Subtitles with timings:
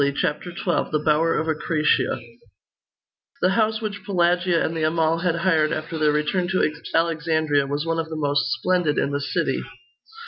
[0.15, 2.19] CHAPTER XII: THE BOWER OF ACRASIA
[3.43, 7.85] The house which Pelagia and the Amal had hired after their return to Alexandria, was
[7.85, 9.63] one of the most splendid in the city.